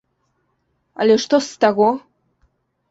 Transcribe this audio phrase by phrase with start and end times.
[1.05, 1.87] Але што з таго?